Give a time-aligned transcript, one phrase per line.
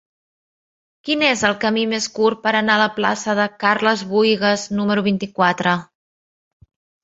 [1.09, 5.07] Quin és el camí més curt per anar a la plaça de Carles Buïgas número
[5.13, 5.79] vint-i-quatre?